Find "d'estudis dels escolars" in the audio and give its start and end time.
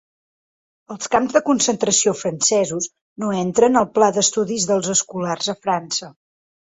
4.17-5.53